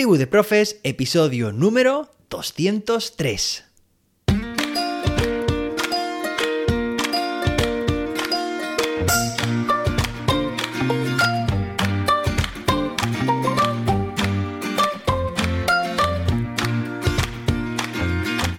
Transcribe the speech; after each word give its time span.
Tribu 0.00 0.16
de 0.16 0.26
Profes, 0.26 0.80
episodio 0.82 1.52
número 1.52 2.08
203. 2.30 3.64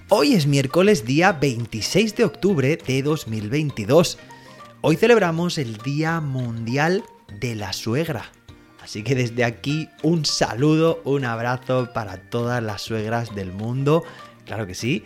Hoy 0.10 0.36
es 0.36 0.46
miércoles 0.46 1.08
día 1.08 1.32
26 1.32 2.18
de 2.18 2.24
octubre 2.24 2.78
de 2.78 3.02
2022. 3.02 4.20
Hoy 4.82 4.96
celebramos 4.96 5.58
el 5.58 5.78
Día 5.78 6.22
Mundial 6.22 7.04
de 7.40 7.56
la 7.56 7.74
Suegra. 7.74 8.32
Así 8.82 9.04
que 9.04 9.16
desde 9.16 9.44
aquí 9.44 9.90
un 10.02 10.26
saludo, 10.26 11.02
un 11.06 11.26
abrazo 11.26 11.92
para 11.94 12.18
todas 12.18 12.62
las 12.64 12.82
suegras 12.82 13.36
del 13.36 13.52
mundo. 13.52 14.04
Claro 14.46 14.66
que 14.66 14.76
sí, 14.76 15.04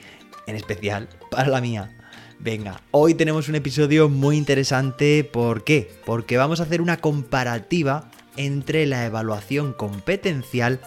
en 0.48 0.56
especial 0.56 1.10
para 1.30 1.50
la 1.50 1.62
mía. 1.62 1.92
Venga, 2.40 2.82
hoy 2.92 3.16
tenemos 3.16 3.50
un 3.50 3.56
episodio 3.56 4.10
muy 4.10 4.38
interesante. 4.38 5.24
¿Por 5.24 5.64
qué? 5.64 5.92
Porque 6.06 6.38
vamos 6.38 6.60
a 6.60 6.64
hacer 6.64 6.82
una 6.82 6.98
comparativa 6.98 8.12
entre 8.38 8.86
la 8.86 9.06
evaluación 9.06 9.74
competencial 9.74 10.80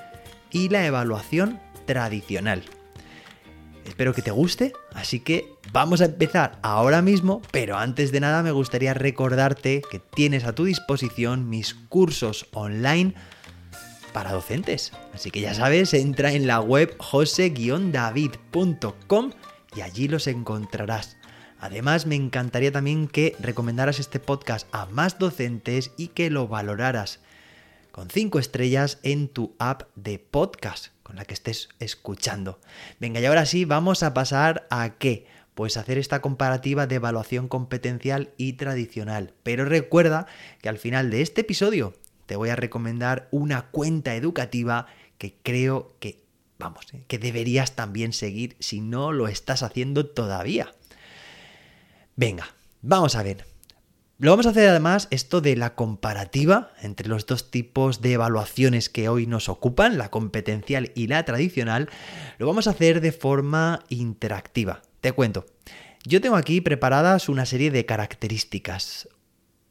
y 0.50 0.68
la 0.68 0.86
evaluación 0.86 1.60
tradicional. 1.86 2.62
Espero 3.84 4.12
que 4.12 4.22
te 4.22 4.30
guste, 4.30 4.72
así 4.94 5.20
que 5.20 5.57
vamos 5.72 6.00
a 6.00 6.06
empezar 6.06 6.58
ahora 6.62 7.02
mismo, 7.02 7.42
pero 7.50 7.76
antes 7.76 8.10
de 8.12 8.20
nada 8.20 8.42
me 8.42 8.52
gustaría 8.52 8.94
recordarte 8.94 9.82
que 9.90 9.98
tienes 9.98 10.44
a 10.44 10.54
tu 10.54 10.64
disposición 10.64 11.48
mis 11.48 11.74
cursos 11.74 12.46
online 12.52 13.14
para 14.12 14.30
docentes. 14.32 14.92
Así 15.14 15.30
que 15.30 15.40
ya 15.40 15.54
sabes, 15.54 15.94
entra 15.94 16.32
en 16.32 16.46
la 16.46 16.60
web 16.60 16.94
jose-david.com 16.98 19.30
y 19.76 19.80
allí 19.80 20.08
los 20.08 20.26
encontrarás. 20.26 21.16
Además, 21.60 22.06
me 22.06 22.14
encantaría 22.14 22.70
también 22.70 23.08
que 23.08 23.34
recomendaras 23.40 23.98
este 23.98 24.20
podcast 24.20 24.68
a 24.72 24.86
más 24.86 25.18
docentes 25.18 25.90
y 25.96 26.08
que 26.08 26.30
lo 26.30 26.48
valoraras 26.48 27.20
con 27.90 28.10
5 28.10 28.38
estrellas 28.38 28.98
en 29.02 29.28
tu 29.28 29.56
app 29.58 29.82
de 29.96 30.20
podcast 30.20 30.88
con 31.02 31.16
la 31.16 31.24
que 31.24 31.34
estés 31.34 31.68
escuchando. 31.80 32.60
Venga, 33.00 33.18
y 33.18 33.24
ahora 33.24 33.44
sí, 33.44 33.64
vamos 33.64 34.04
a 34.04 34.14
pasar 34.14 34.68
a 34.70 34.90
qué? 34.98 35.26
Pues 35.58 35.76
hacer 35.76 35.98
esta 35.98 36.20
comparativa 36.20 36.86
de 36.86 36.94
evaluación 36.94 37.48
competencial 37.48 38.30
y 38.36 38.52
tradicional. 38.52 39.34
Pero 39.42 39.64
recuerda 39.64 40.28
que 40.62 40.68
al 40.68 40.78
final 40.78 41.10
de 41.10 41.20
este 41.20 41.40
episodio 41.40 41.94
te 42.26 42.36
voy 42.36 42.50
a 42.50 42.54
recomendar 42.54 43.26
una 43.32 43.62
cuenta 43.62 44.14
educativa 44.14 44.86
que 45.18 45.34
creo 45.42 45.96
que, 45.98 46.22
vamos, 46.60 46.86
eh, 46.94 47.02
que 47.08 47.18
deberías 47.18 47.74
también 47.74 48.12
seguir 48.12 48.54
si 48.60 48.80
no 48.80 49.10
lo 49.10 49.26
estás 49.26 49.64
haciendo 49.64 50.06
todavía. 50.06 50.72
Venga, 52.14 52.54
vamos 52.80 53.16
a 53.16 53.24
ver. 53.24 53.44
Lo 54.18 54.30
vamos 54.30 54.46
a 54.46 54.50
hacer 54.50 54.68
además 54.68 55.08
esto 55.10 55.40
de 55.40 55.56
la 55.56 55.74
comparativa 55.74 56.70
entre 56.82 57.08
los 57.08 57.26
dos 57.26 57.50
tipos 57.50 58.00
de 58.00 58.12
evaluaciones 58.12 58.88
que 58.88 59.08
hoy 59.08 59.26
nos 59.26 59.48
ocupan, 59.48 59.98
la 59.98 60.08
competencial 60.12 60.92
y 60.94 61.08
la 61.08 61.24
tradicional, 61.24 61.90
lo 62.38 62.46
vamos 62.46 62.68
a 62.68 62.70
hacer 62.70 63.00
de 63.00 63.10
forma 63.10 63.82
interactiva. 63.88 64.82
Te 65.00 65.12
cuento. 65.12 65.46
Yo 66.04 66.20
tengo 66.20 66.36
aquí 66.36 66.60
preparadas 66.60 67.28
una 67.28 67.46
serie 67.46 67.70
de 67.70 67.86
características. 67.86 69.08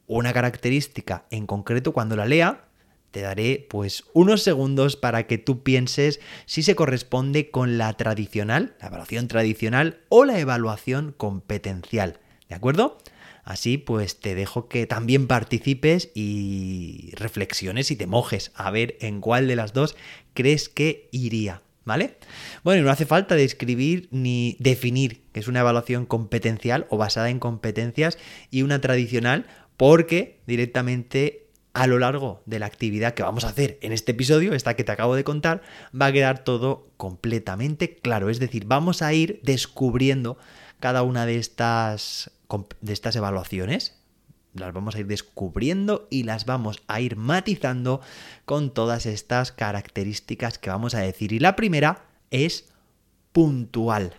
Una 0.05 0.31
característica 0.31 1.25
en 1.31 1.47
concreto 1.47 1.91
cuando 1.91 2.15
la 2.15 2.25
lea, 2.25 2.69
te 3.11 3.21
daré 3.21 3.65
pues 3.69 4.05
unos 4.13 4.41
segundos 4.43 4.95
para 4.95 5.27
que 5.27 5.37
tú 5.37 5.63
pienses 5.63 6.19
si 6.45 6.63
se 6.63 6.75
corresponde 6.75 7.51
con 7.51 7.77
la 7.77 7.93
tradicional, 7.93 8.75
la 8.79 8.87
evaluación 8.87 9.27
tradicional 9.27 10.01
o 10.09 10.23
la 10.23 10.39
evaluación 10.39 11.13
competencial. 11.17 12.19
¿De 12.47 12.55
acuerdo? 12.55 12.97
Así 13.43 13.77
pues 13.77 14.19
te 14.19 14.35
dejo 14.35 14.69
que 14.69 14.87
también 14.87 15.27
participes 15.27 16.09
y 16.13 17.11
reflexiones 17.15 17.91
y 17.91 17.95
te 17.95 18.07
mojes 18.07 18.51
a 18.55 18.71
ver 18.71 18.97
en 19.01 19.19
cuál 19.19 19.47
de 19.47 19.55
las 19.57 19.73
dos 19.73 19.95
crees 20.33 20.69
que 20.69 21.09
iría. 21.11 21.61
¿Vale? 21.87 22.17
Bueno, 22.65 22.83
no 22.83 22.91
hace 22.91 23.05
falta 23.05 23.35
describir 23.35 24.09
ni 24.11 24.57
definir 24.59 25.21
que 25.31 25.39
es 25.39 25.47
una 25.47 25.61
evaluación 25.61 26.05
competencial 26.05 26.85
o 26.89 26.97
basada 26.97 27.29
en 27.29 27.39
competencias 27.39 28.17
y 28.51 28.63
una 28.63 28.81
tradicional 28.81 29.45
porque 29.77 30.41
directamente 30.45 31.47
a 31.71 31.87
lo 31.87 31.97
largo 31.97 32.41
de 32.45 32.59
la 32.59 32.65
actividad 32.65 33.13
que 33.13 33.23
vamos 33.23 33.45
a 33.45 33.49
hacer 33.49 33.79
en 33.81 33.93
este 33.93 34.11
episodio, 34.11 34.53
esta 34.53 34.75
que 34.75 34.83
te 34.83 34.91
acabo 34.91 35.15
de 35.15 35.23
contar, 35.23 35.61
va 35.99 36.07
a 36.07 36.11
quedar 36.11 36.43
todo 36.43 36.89
completamente 36.97 37.95
claro. 37.95 38.29
Es 38.29 38.39
decir, 38.39 38.65
vamos 38.65 39.01
a 39.01 39.13
ir 39.13 39.39
descubriendo 39.43 40.37
cada 40.81 41.03
una 41.03 41.25
de 41.25 41.37
estas 41.37 42.31
de 42.81 42.93
estas 42.93 43.15
evaluaciones, 43.15 43.96
las 44.59 44.73
vamos 44.73 44.95
a 44.95 44.99
ir 44.99 45.07
descubriendo 45.07 46.07
y 46.09 46.23
las 46.23 46.45
vamos 46.45 46.83
a 46.87 47.01
ir 47.01 47.15
matizando 47.15 48.01
con 48.45 48.73
todas 48.73 49.05
estas 49.05 49.51
características 49.51 50.57
que 50.57 50.69
vamos 50.69 50.95
a 50.95 50.99
decir. 50.99 51.33
Y 51.33 51.39
la 51.39 51.55
primera 51.55 52.05
es 52.31 52.69
puntual. 53.31 54.15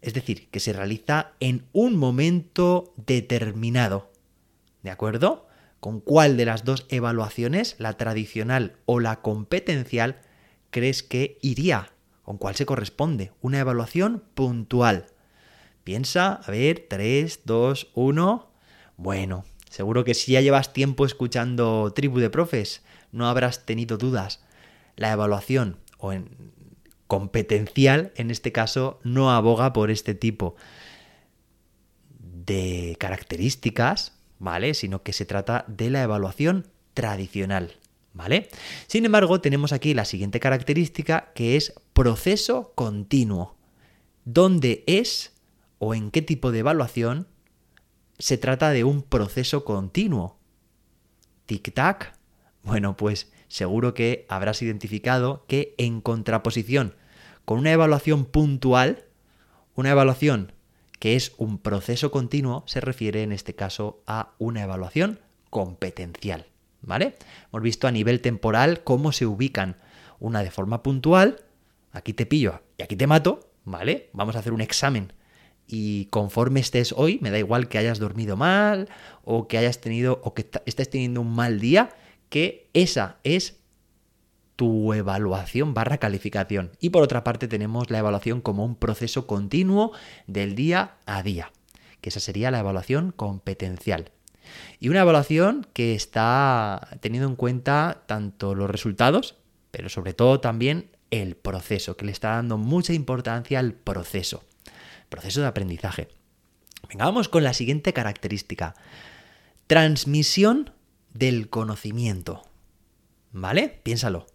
Es 0.00 0.14
decir, 0.14 0.48
que 0.50 0.60
se 0.60 0.72
realiza 0.72 1.32
en 1.40 1.66
un 1.72 1.96
momento 1.96 2.94
determinado. 2.96 4.10
¿De 4.82 4.90
acuerdo? 4.90 5.46
¿Con 5.78 6.00
cuál 6.00 6.36
de 6.36 6.44
las 6.44 6.64
dos 6.64 6.86
evaluaciones, 6.88 7.76
la 7.78 7.94
tradicional 7.94 8.76
o 8.86 9.00
la 9.00 9.20
competencial, 9.20 10.20
crees 10.70 11.02
que 11.02 11.38
iría? 11.42 11.92
¿Con 12.22 12.38
cuál 12.38 12.54
se 12.54 12.66
corresponde? 12.66 13.32
Una 13.40 13.60
evaluación 13.60 14.22
puntual. 14.34 15.06
Piensa, 15.84 16.34
a 16.34 16.50
ver, 16.50 16.86
3, 16.88 17.40
2, 17.44 17.88
1. 17.94 18.49
Bueno, 19.00 19.46
seguro 19.70 20.04
que 20.04 20.12
si 20.12 20.32
ya 20.32 20.42
llevas 20.42 20.74
tiempo 20.74 21.06
escuchando 21.06 21.90
Tribu 21.94 22.18
de 22.18 22.28
Profes, 22.28 22.82
no 23.12 23.30
habrás 23.30 23.64
tenido 23.64 23.96
dudas. 23.96 24.42
La 24.94 25.10
evaluación, 25.10 25.78
o 25.96 26.12
en 26.12 26.28
competencial, 27.06 28.12
en 28.16 28.30
este 28.30 28.52
caso, 28.52 29.00
no 29.02 29.30
aboga 29.30 29.72
por 29.72 29.90
este 29.90 30.14
tipo 30.14 30.54
de 32.18 32.94
características, 33.00 34.18
¿vale? 34.38 34.74
Sino 34.74 35.02
que 35.02 35.14
se 35.14 35.24
trata 35.24 35.64
de 35.66 35.88
la 35.88 36.02
evaluación 36.02 36.66
tradicional, 36.92 37.78
¿vale? 38.12 38.50
Sin 38.86 39.06
embargo, 39.06 39.40
tenemos 39.40 39.72
aquí 39.72 39.94
la 39.94 40.04
siguiente 40.04 40.40
característica 40.40 41.32
que 41.34 41.56
es 41.56 41.72
proceso 41.94 42.72
continuo, 42.74 43.56
donde 44.26 44.84
es 44.86 45.32
o 45.78 45.94
en 45.94 46.10
qué 46.10 46.20
tipo 46.20 46.52
de 46.52 46.58
evaluación 46.58 47.29
se 48.20 48.36
trata 48.36 48.70
de 48.70 48.84
un 48.84 49.02
proceso 49.02 49.64
continuo. 49.64 50.38
Tic-tac. 51.46 52.12
Bueno, 52.62 52.96
pues 52.96 53.32
seguro 53.48 53.94
que 53.94 54.26
habrás 54.28 54.60
identificado 54.62 55.44
que 55.48 55.74
en 55.78 56.00
contraposición 56.02 56.94
con 57.46 57.58
una 57.58 57.72
evaluación 57.72 58.26
puntual, 58.26 59.06
una 59.74 59.90
evaluación 59.90 60.52
que 60.98 61.16
es 61.16 61.32
un 61.38 61.58
proceso 61.58 62.10
continuo, 62.10 62.62
se 62.66 62.82
refiere 62.82 63.22
en 63.22 63.32
este 63.32 63.54
caso 63.54 64.02
a 64.06 64.34
una 64.38 64.62
evaluación 64.62 65.20
competencial. 65.48 66.46
¿Vale? 66.82 67.16
Hemos 67.48 67.62
visto 67.62 67.88
a 67.88 67.90
nivel 67.90 68.20
temporal 68.20 68.84
cómo 68.84 69.12
se 69.12 69.26
ubican 69.26 69.76
una 70.18 70.42
de 70.42 70.50
forma 70.50 70.82
puntual, 70.82 71.42
aquí 71.92 72.12
te 72.12 72.26
pillo 72.26 72.62
y 72.76 72.82
aquí 72.82 72.96
te 72.96 73.06
mato, 73.06 73.50
¿vale? 73.64 74.10
Vamos 74.12 74.36
a 74.36 74.40
hacer 74.40 74.52
un 74.52 74.60
examen 74.60 75.12
y 75.72 76.06
conforme 76.06 76.58
estés 76.58 76.92
hoy, 76.96 77.20
me 77.22 77.30
da 77.30 77.38
igual 77.38 77.68
que 77.68 77.78
hayas 77.78 78.00
dormido 78.00 78.36
mal 78.36 78.88
o 79.22 79.46
que 79.46 79.56
hayas 79.56 79.80
tenido 79.80 80.20
o 80.24 80.34
que 80.34 80.50
estés 80.66 80.90
teniendo 80.90 81.20
un 81.20 81.32
mal 81.32 81.60
día, 81.60 81.90
que 82.28 82.68
esa 82.74 83.18
es 83.22 83.60
tu 84.56 84.92
evaluación 84.94 85.72
barra 85.72 85.98
calificación. 85.98 86.72
Y 86.80 86.90
por 86.90 87.04
otra 87.04 87.22
parte 87.22 87.46
tenemos 87.46 87.88
la 87.88 88.00
evaluación 88.00 88.40
como 88.40 88.64
un 88.64 88.74
proceso 88.74 89.28
continuo 89.28 89.92
del 90.26 90.56
día 90.56 90.96
a 91.06 91.22
día, 91.22 91.52
que 92.00 92.08
esa 92.08 92.18
sería 92.18 92.50
la 92.50 92.58
evaluación 92.58 93.12
competencial. 93.12 94.10
Y 94.80 94.88
una 94.88 95.02
evaluación 95.02 95.68
que 95.72 95.94
está 95.94 96.98
teniendo 97.00 97.28
en 97.28 97.36
cuenta 97.36 98.02
tanto 98.06 98.56
los 98.56 98.68
resultados, 98.68 99.36
pero 99.70 99.88
sobre 99.88 100.14
todo 100.14 100.40
también 100.40 100.90
el 101.12 101.36
proceso, 101.36 101.96
que 101.96 102.06
le 102.06 102.12
está 102.12 102.30
dando 102.30 102.58
mucha 102.58 102.92
importancia 102.92 103.60
al 103.60 103.74
proceso 103.74 104.42
proceso 105.10 105.42
de 105.42 105.48
aprendizaje. 105.48 106.08
Venga, 106.88 107.04
vamos 107.04 107.28
con 107.28 107.44
la 107.44 107.52
siguiente 107.52 107.92
característica. 107.92 108.74
Transmisión 109.66 110.72
del 111.12 111.50
conocimiento. 111.50 112.42
¿Vale? 113.32 113.80
Piénsalo. 113.82 114.26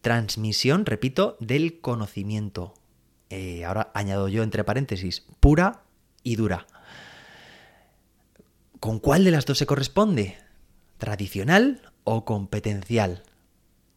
Transmisión, 0.00 0.86
repito, 0.86 1.36
del 1.40 1.80
conocimiento. 1.80 2.74
Eh, 3.30 3.64
ahora 3.64 3.90
añado 3.94 4.28
yo 4.28 4.42
entre 4.42 4.64
paréntesis, 4.64 5.26
pura 5.40 5.82
y 6.22 6.36
dura. 6.36 6.66
¿Con 8.78 8.98
cuál 8.98 9.24
de 9.24 9.30
las 9.30 9.46
dos 9.46 9.58
se 9.58 9.66
corresponde? 9.66 10.38
¿Tradicional 10.98 11.92
o 12.04 12.24
competencial? 12.24 13.22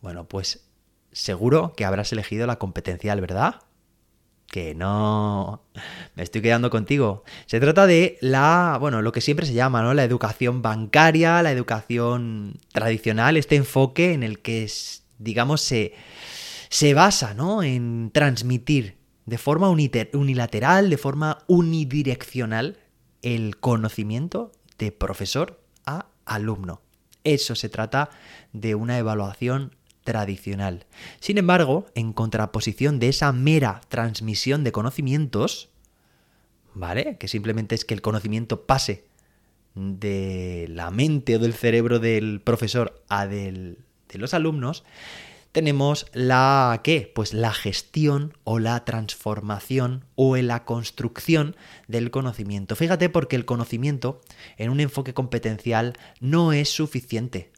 Bueno, 0.02 0.28
pues 0.28 0.66
seguro 1.12 1.74
que 1.76 1.86
habrás 1.86 2.12
elegido 2.12 2.46
la 2.46 2.60
competencial, 2.60 3.20
¿verdad? 3.22 3.62
Que 4.56 4.74
no. 4.74 5.64
Me 6.16 6.24
estoy 6.24 6.42
quedando 6.42 6.70
contigo. 6.70 7.26
Se 7.46 7.60
trata 7.60 7.86
de 7.88 8.18
la, 8.22 8.78
bueno, 8.80 9.02
lo 9.02 9.12
que 9.12 9.20
siempre 9.20 9.46
se 9.46 9.52
llama, 9.52 9.82
¿no? 9.82 9.94
La 9.94 10.06
educación 10.06 10.62
bancaria, 10.62 11.44
la 11.44 11.52
educación 11.52 12.54
tradicional, 12.72 13.36
este 13.36 13.58
enfoque 13.58 14.14
en 14.14 14.24
el 14.24 14.40
que, 14.40 14.72
digamos, 15.20 15.60
se, 15.60 15.94
se 16.70 16.94
basa, 16.94 17.34
¿no? 17.34 17.64
En 17.64 18.12
transmitir 18.14 18.96
de 19.26 19.38
forma 19.38 19.70
unilateral, 19.70 20.90
de 20.90 20.98
forma 20.98 21.40
unidireccional, 21.48 22.78
el 23.24 23.58
conocimiento 23.58 24.54
de 24.78 24.94
profesor 24.94 25.60
a 25.86 26.06
alumno. 26.24 26.80
Eso 27.26 27.56
se 27.56 27.68
trata 27.68 28.10
de 28.54 28.76
una 28.76 28.98
evaluación 29.00 29.76
tradicional. 30.06 30.86
Sin 31.20 31.38
embargo, 31.38 31.88
en 31.96 32.14
contraposición 32.14 33.00
de 33.00 33.10
esa 33.10 33.34
mera 33.34 33.82
transmisión 33.90 34.64
de 34.64 34.72
conocimientos, 34.72 35.68
¿vale? 36.74 37.18
Que 37.18 37.28
simplemente 37.28 37.76
es 37.76 37.84
que 37.84 37.94
el 37.94 38.02
conocimiento 38.02 38.66
pase 38.66 39.04
de 39.74 40.68
la 40.70 40.92
mente 40.92 41.36
o 41.36 41.40
del 41.40 41.54
cerebro 41.54 42.00
del 42.00 42.40
profesor 42.40 43.04
a 43.10 43.28
del, 43.28 43.80
de 44.08 44.20
los 44.20 44.34
alumnos, 44.34 44.86
tenemos 45.52 46.06
la 46.14 46.82
¿qué? 46.84 47.12
Pues 47.16 47.34
la 47.34 47.54
gestión 47.54 48.38
o 48.44 48.60
la 48.60 48.84
transformación 48.86 50.06
o 50.16 50.36
la 50.36 50.66
construcción 50.66 51.56
del 51.88 52.12
conocimiento. 52.12 52.76
Fíjate 52.76 53.10
porque 53.10 53.38
el 53.38 53.46
conocimiento 53.46 54.22
en 54.58 54.70
un 54.70 54.82
enfoque 54.82 55.14
competencial 55.14 55.94
no 56.20 56.54
es 56.54 56.70
suficiente. 56.70 57.55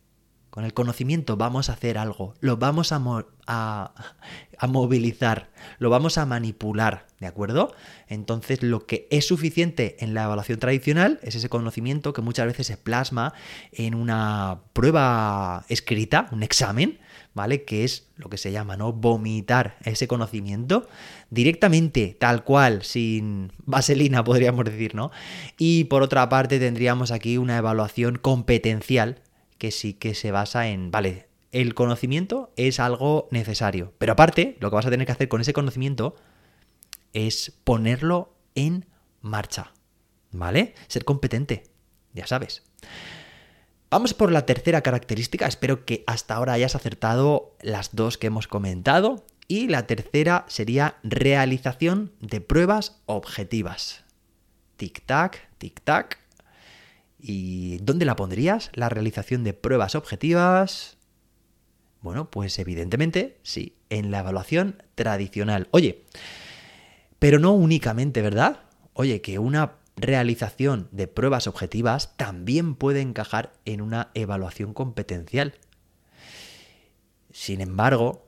Con 0.58 0.66
el 0.66 0.74
conocimiento 0.74 1.38
vamos 1.38 1.70
a 1.70 1.74
hacer 1.74 2.00
algo, 2.00 2.34
lo 2.40 2.58
vamos 2.58 2.92
a, 2.92 3.00
a, 3.46 4.68
movilizar, 4.68 5.52
lo 5.78 5.92
vamos 5.92 6.18
a 6.18 6.26
manipular, 6.26 7.06
¿de 7.20 7.28
acuerdo? 7.28 7.76
Entonces 8.08 8.64
lo 8.64 8.88
que 8.88 9.08
es 9.12 9.28
suficiente 9.28 9.98
en 10.00 10.16
la 10.16 10.24
evaluación 10.24 10.58
tradicional 10.58 11.20
es 11.22 11.36
ese 11.36 11.48
conocimiento 11.48 12.12
que 12.12 12.24
muchas 12.24 12.48
veces 12.48 12.66
se 12.66 12.76
plasma 12.76 13.36
en 13.72 13.94
una 13.94 14.62
prueba 14.74 15.64
escrita, 15.70 16.28
un 16.32 16.42
examen, 16.42 16.98
¿vale? 17.36 17.64
Que 17.64 17.84
es 17.84 18.08
lo 18.16 18.32
que 18.32 18.40
se 18.40 18.52
llama, 18.52 18.78
¿no? 18.78 18.94
Vomitar 18.94 19.78
ese 19.86 20.08
conocimiento 20.08 20.88
directamente, 21.30 22.18
tal 22.20 22.44
cual, 22.44 22.82
sin 22.82 23.52
vaselina, 23.68 24.24
podríamos 24.24 24.66
decir, 24.66 24.96
¿no? 24.96 25.12
Y 25.60 25.84
por 25.84 26.02
otra 26.02 26.28
parte 26.30 26.58
tendríamos 26.58 27.12
aquí 27.12 27.38
una 27.38 27.60
evaluación 27.60 28.16
competencial 28.16 29.22
que 29.58 29.72
sí 29.72 29.94
que 29.94 30.14
se 30.14 30.32
basa 30.32 30.68
en, 30.68 30.92
vale, 30.92 31.28
el 31.52 31.74
conocimiento 31.74 32.52
es 32.56 32.80
algo 32.80 33.28
necesario, 33.32 33.94
pero 33.98 34.14
aparte, 34.14 34.58
lo 34.60 34.70
que 34.70 34.76
vas 34.76 34.86
a 34.86 34.90
tener 34.90 35.06
que 35.06 35.14
hacer 35.14 35.28
con 35.28 35.42
ese 35.42 35.54
conocimiento 35.54 36.16
es 37.14 37.58
ponerlo 37.64 38.36
en 38.56 38.86
marcha, 39.22 39.74
¿vale? 40.32 40.76
Ser 40.88 41.06
competente, 41.06 41.64
ya 42.14 42.28
sabes. 42.28 42.64
Vamos 43.90 44.14
por 44.14 44.34
la 44.34 44.46
tercera 44.46 44.82
característica, 44.82 45.48
espero 45.48 45.86
que 45.86 46.04
hasta 46.08 46.36
ahora 46.36 46.54
hayas 46.54 46.76
acertado 46.76 47.56
las 47.62 47.96
dos 47.96 48.18
que 48.18 48.28
hemos 48.28 48.48
comentado. 48.48 49.26
Y 49.48 49.70
la 49.70 49.88
tercera 49.88 50.44
sería 50.50 50.98
realización 51.04 52.12
de 52.20 52.42
pruebas 52.42 53.02
objetivas. 53.06 54.04
Tic-tac, 54.78 55.38
tic-tac. 55.58 56.18
¿Y 57.20 57.78
dónde 57.80 58.06
la 58.06 58.16
pondrías? 58.16 58.70
La 58.74 58.90
realización 58.90 59.44
de 59.44 59.54
pruebas 59.54 59.96
objetivas. 59.96 60.98
Bueno, 62.02 62.30
pues 62.30 62.58
evidentemente 62.60 63.38
sí, 63.44 63.76
en 63.90 64.12
la 64.12 64.20
evaluación 64.20 64.84
tradicional. 64.96 65.68
Oye, 65.72 66.06
pero 67.20 67.40
no 67.40 67.54
únicamente, 67.54 68.22
¿verdad? 68.22 68.62
Oye, 68.94 69.22
que 69.22 69.40
una 69.40 69.74
realización 69.96 70.88
de 70.92 71.08
pruebas 71.08 71.48
objetivas 71.48 72.16
también 72.18 72.76
puede 72.76 73.02
encajar 73.02 73.54
en 73.66 73.82
una 73.82 74.12
evaluación 74.14 74.74
competencial. 74.74 75.56
Sin 77.32 77.62
embargo, 77.62 78.28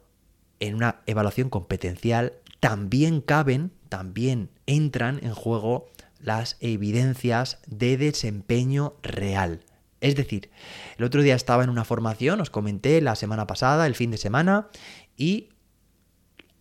en 0.59 0.75
una 0.75 1.01
evaluación 1.06 1.50
competencial 1.50 2.33
también 2.59 3.21
caben, 3.21 3.71
también 3.88 4.50
entran 4.65 5.19
en 5.24 5.33
juego 5.33 5.88
las 6.19 6.57
evidencias 6.60 7.60
de 7.68 7.98
desempeño 7.98 8.95
real. 9.01 9.62
Es 10.01 10.16
decir, 10.16 10.50
el 10.98 11.06
otro 11.06 11.21
día 11.21 11.36
estaba 11.36 11.63
en 11.63 11.69
una 11.69 11.83
formación, 11.83 12.39
os 12.39 12.50
comenté 12.50 13.01
la 13.01 13.16
semana 13.16 13.48
pasada, 13.48 13.86
el 13.86 13.95
fin 13.95 14.12
de 14.12 14.18
semana, 14.18 14.69
y 15.18 15.50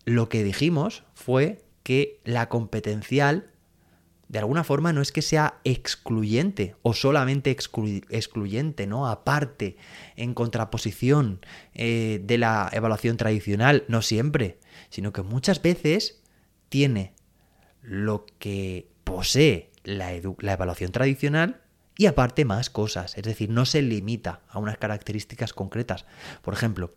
lo 0.05 0.29
que 0.29 0.43
dijimos 0.43 1.05
fue 1.15 1.65
que 1.83 2.21
la 2.25 2.49
competencial, 2.49 3.51
de 4.29 4.41
alguna 4.41 4.65
forma, 4.65 4.93
no 4.93 5.01
es 5.01 5.13
que 5.13 5.23
sea 5.23 5.61
excluyente 5.65 6.75
o 6.83 6.95
solamente 6.95 7.51
excluyente, 7.51 8.87
¿no? 8.87 9.09
Aparte, 9.09 9.77
en 10.17 10.35
contraposición 10.35 11.41
eh, 11.75 12.21
de 12.25 12.39
la 12.39 12.69
evaluación 12.73 13.17
tradicional, 13.17 13.85
no 13.89 14.03
siempre, 14.03 14.59
sino 14.91 15.13
que 15.13 15.23
muchas 15.23 15.63
veces 15.63 16.21
tiene 16.69 17.15
lo 17.83 18.27
que 18.39 18.91
posee 19.09 19.71
la, 19.85 20.13
evaluación 20.13 20.93
tradicional 20.93 21.63
y 21.97 22.07
aparte 22.07 22.45
más 22.45 22.71
cosas, 22.71 23.17
es 23.17 23.25
decir, 23.25 23.51
no 23.51 23.65
se 23.65 23.83
limita 23.83 24.43
a 24.49 24.59
unas 24.59 24.79
características 24.79 25.53
concretas. 25.53 26.05
Por 26.43 26.55
ejemplo, 26.55 26.95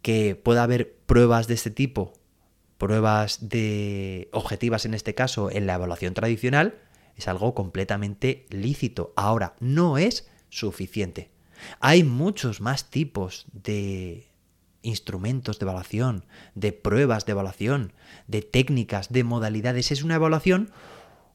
que 0.00 0.36
pueda 0.36 0.62
haber 0.62 0.94
pruebas 1.06 1.48
de 1.48 1.54
este 1.54 1.70
tipo, 1.70 2.14
pruebas 2.78 3.48
de 3.48 4.28
objetivas 4.32 4.86
en 4.86 4.94
este 4.94 5.14
caso 5.14 5.50
en 5.50 5.66
la 5.66 5.74
evaluación 5.74 6.14
tradicional, 6.14 6.80
es 7.16 7.28
algo 7.28 7.54
completamente 7.54 8.46
lícito. 8.48 9.12
Ahora, 9.16 9.54
no 9.60 9.98
es 9.98 10.30
suficiente. 10.48 11.30
Hay 11.80 12.04
muchos 12.04 12.60
más 12.60 12.88
tipos 12.90 13.46
de 13.52 14.31
instrumentos 14.82 15.58
de 15.58 15.64
evaluación, 15.64 16.24
de 16.54 16.72
pruebas 16.72 17.26
de 17.26 17.32
evaluación, 17.32 17.92
de 18.26 18.42
técnicas, 18.42 19.10
de 19.10 19.24
modalidades. 19.24 19.90
Es 19.90 20.02
una 20.02 20.16
evaluación 20.16 20.70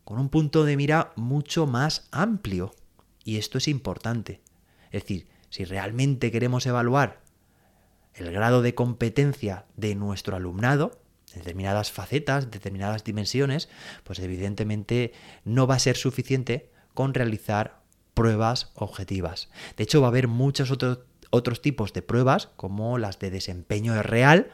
con 0.03 0.19
un 0.19 0.29
punto 0.29 0.63
de 0.63 0.77
mira 0.77 1.11
mucho 1.15 1.67
más 1.67 2.07
amplio. 2.11 2.73
Y 3.23 3.37
esto 3.37 3.57
es 3.57 3.67
importante. 3.67 4.41
Es 4.91 5.03
decir, 5.03 5.27
si 5.49 5.65
realmente 5.65 6.31
queremos 6.31 6.65
evaluar 6.65 7.21
el 8.13 8.31
grado 8.31 8.61
de 8.61 8.73
competencia 8.73 9.65
de 9.75 9.95
nuestro 9.95 10.35
alumnado, 10.35 10.99
determinadas 11.33 11.91
facetas, 11.91 12.51
determinadas 12.51 13.03
dimensiones, 13.03 13.69
pues 14.03 14.19
evidentemente 14.19 15.13
no 15.43 15.67
va 15.67 15.75
a 15.75 15.79
ser 15.79 15.97
suficiente 15.97 16.71
con 16.93 17.13
realizar 17.13 17.81
pruebas 18.13 18.71
objetivas. 18.73 19.49
De 19.75 19.83
hecho, 19.83 20.01
va 20.01 20.07
a 20.07 20.09
haber 20.09 20.27
muchos 20.27 20.71
otros 20.71 20.99
otros 21.29 21.61
tipos 21.61 21.93
de 21.93 22.01
pruebas, 22.01 22.49
como 22.55 22.97
las 22.97 23.19
de 23.19 23.31
desempeño 23.31 24.01
real, 24.03 24.51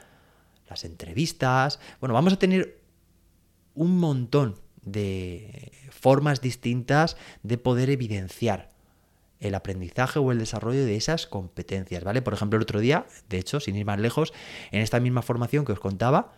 las 0.69 0.85
entrevistas. 0.85 1.79
Bueno, 1.99 2.13
vamos 2.13 2.33
a 2.33 2.39
tener 2.39 2.79
un 3.75 3.99
montón 3.99 4.59
de 4.81 5.71
formas 5.91 6.41
distintas 6.41 7.17
de 7.41 7.57
poder 7.57 7.89
evidenciar 7.89 8.69
el 9.39 9.55
aprendizaje 9.55 10.19
o 10.19 10.31
el 10.31 10.39
desarrollo 10.39 10.85
de 10.85 10.95
esas 10.95 11.27
competencias, 11.27 12.03
¿vale? 12.03 12.21
Por 12.21 12.33
ejemplo, 12.33 12.57
el 12.57 12.63
otro 12.63 12.79
día, 12.79 13.05
de 13.29 13.39
hecho, 13.39 13.59
sin 13.59 13.75
ir 13.75 13.85
más 13.85 13.99
lejos, 13.99 14.33
en 14.71 14.81
esta 14.81 14.99
misma 14.99 15.21
formación 15.21 15.65
que 15.65 15.73
os 15.73 15.79
contaba, 15.79 16.33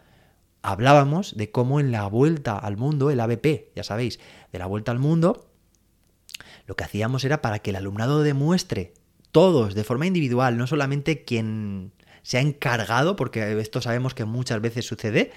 hablábamos 0.63 1.37
de 1.37 1.51
cómo 1.51 1.79
en 1.79 1.91
la 1.91 2.07
vuelta 2.07 2.57
al 2.57 2.77
mundo, 2.77 3.11
el 3.11 3.19
ABP, 3.19 3.71
ya 3.75 3.83
sabéis, 3.83 4.19
de 4.51 4.59
la 4.59 4.65
vuelta 4.65 4.91
al 4.91 4.99
mundo, 4.99 5.51
lo 6.65 6.75
que 6.75 6.83
hacíamos 6.83 7.23
era 7.23 7.41
para 7.41 7.59
que 7.59 7.69
el 7.69 7.75
alumnado 7.75 8.23
demuestre 8.23 8.93
todos, 9.35 9.75
de 9.75 9.83
forma 9.83 10.07
individual, 10.07 10.57
no 10.57 10.65
solamente 10.65 11.25
quien 11.25 11.91
se 12.23 12.37
ha 12.37 12.39
encargado, 12.39 13.17
porque 13.17 13.59
esto 13.59 13.81
sabemos 13.81 14.13
que 14.13 14.23
muchas 14.23 14.61
veces 14.61 14.85
sucede, 14.85 15.33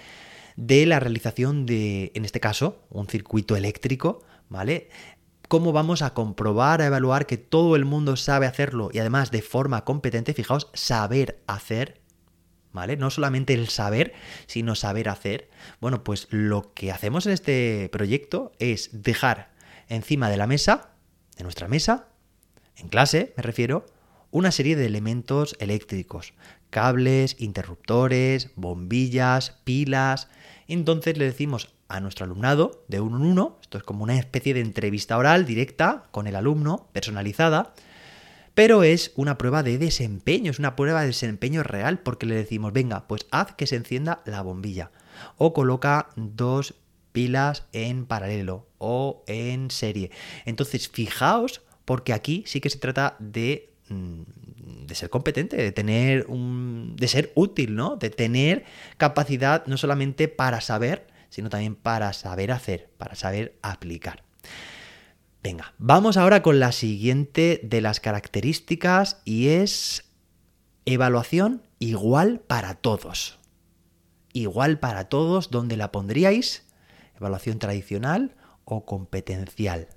de 0.54 0.86
la 0.86 1.00
realización 1.00 1.66
de, 1.66 2.12
en 2.14 2.24
este 2.24 2.38
caso, 2.38 2.84
un 2.90 3.08
circuito 3.08 3.56
eléctrico, 3.56 4.22
¿vale? 4.48 4.88
¿Cómo 5.48 5.72
vamos 5.72 6.02
a 6.02 6.14
comprobar, 6.14 6.80
a 6.80 6.86
evaluar 6.86 7.26
que 7.26 7.38
todo 7.38 7.74
el 7.74 7.86
mundo 7.86 8.14
sabe 8.14 8.46
hacerlo 8.46 8.90
y 8.92 9.00
además 9.00 9.32
de 9.32 9.42
forma 9.42 9.84
competente? 9.84 10.32
Fijaos, 10.32 10.70
saber 10.74 11.42
hacer, 11.48 12.00
¿vale? 12.70 12.96
No 12.96 13.10
solamente 13.10 13.52
el 13.52 13.66
saber, 13.66 14.12
sino 14.46 14.76
saber 14.76 15.08
hacer. 15.08 15.50
Bueno, 15.80 16.04
pues 16.04 16.28
lo 16.30 16.72
que 16.72 16.92
hacemos 16.92 17.26
en 17.26 17.32
este 17.32 17.88
proyecto 17.90 18.52
es 18.60 18.90
dejar 18.92 19.50
encima 19.88 20.30
de 20.30 20.36
la 20.36 20.46
mesa, 20.46 20.92
de 21.36 21.42
nuestra 21.42 21.66
mesa, 21.66 22.10
en 22.78 22.88
clase 22.88 23.32
me 23.36 23.42
refiero, 23.42 23.86
una 24.30 24.50
serie 24.52 24.76
de 24.76 24.86
elementos 24.86 25.56
eléctricos, 25.58 26.34
cables, 26.70 27.36
interruptores, 27.38 28.50
bombillas, 28.56 29.58
pilas. 29.64 30.28
Entonces 30.66 31.16
le 31.16 31.24
decimos 31.24 31.74
a 31.88 32.00
nuestro 32.00 32.26
alumnado 32.26 32.84
de 32.88 33.00
uno 33.00 33.16
en 33.16 33.22
uno, 33.22 33.58
esto 33.62 33.78
es 33.78 33.84
como 33.84 34.04
una 34.04 34.18
especie 34.18 34.52
de 34.52 34.60
entrevista 34.60 35.16
oral 35.16 35.46
directa 35.46 36.04
con 36.10 36.26
el 36.26 36.36
alumno, 36.36 36.88
personalizada, 36.92 37.72
pero 38.54 38.82
es 38.82 39.12
una 39.14 39.38
prueba 39.38 39.62
de 39.62 39.78
desempeño, 39.78 40.50
es 40.50 40.58
una 40.58 40.76
prueba 40.76 41.00
de 41.00 41.08
desempeño 41.08 41.62
real 41.62 42.00
porque 42.00 42.26
le 42.26 42.34
decimos, 42.34 42.72
venga, 42.72 43.06
pues 43.06 43.26
haz 43.30 43.52
que 43.54 43.66
se 43.66 43.76
encienda 43.76 44.20
la 44.26 44.42
bombilla 44.42 44.90
o 45.36 45.54
coloca 45.54 46.10
dos 46.16 46.74
pilas 47.12 47.64
en 47.72 48.04
paralelo 48.04 48.66
o 48.78 49.24
en 49.26 49.70
serie. 49.70 50.10
Entonces, 50.44 50.88
fijaos 50.88 51.62
porque 51.88 52.12
aquí 52.12 52.44
sí 52.46 52.60
que 52.60 52.68
se 52.68 52.78
trata 52.78 53.16
de 53.18 53.72
mm, 53.88 54.22
de 54.88 54.94
ser 54.94 55.08
competente, 55.08 55.56
de 55.56 55.72
tener 55.72 56.26
un, 56.28 56.94
de 56.96 57.08
ser 57.08 57.32
útil, 57.34 57.74
¿no? 57.74 57.96
De 57.96 58.10
tener 58.10 58.66
capacidad 58.98 59.64
no 59.66 59.78
solamente 59.78 60.28
para 60.28 60.60
saber, 60.60 61.06
sino 61.30 61.48
también 61.48 61.76
para 61.76 62.12
saber 62.12 62.52
hacer, 62.52 62.90
para 62.98 63.14
saber 63.14 63.58
aplicar. 63.62 64.22
Venga, 65.42 65.72
vamos 65.78 66.18
ahora 66.18 66.42
con 66.42 66.60
la 66.60 66.72
siguiente 66.72 67.58
de 67.62 67.80
las 67.80 68.00
características 68.00 69.22
y 69.24 69.48
es 69.48 70.04
evaluación 70.84 71.62
igual 71.78 72.40
para 72.40 72.74
todos. 72.74 73.38
Igual 74.34 74.78
para 74.78 75.08
todos, 75.08 75.50
¿dónde 75.50 75.78
la 75.78 75.90
pondríais? 75.90 76.66
Evaluación 77.16 77.58
tradicional 77.58 78.36
o 78.66 78.84
competencial. 78.84 79.88